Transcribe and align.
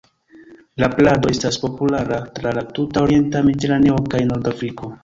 La 0.83 0.89
plado 0.99 1.33
estas 1.35 1.59
populara 1.65 2.19
tra 2.39 2.55
la 2.61 2.65
tuta 2.79 3.07
orienta 3.09 3.47
Mediteraneo 3.51 4.05
kaj 4.17 4.29
Nordafriko. 4.35 4.97